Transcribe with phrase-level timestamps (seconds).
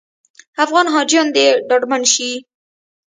[0.63, 2.31] افغان حاجیان دې ډاډمن شي.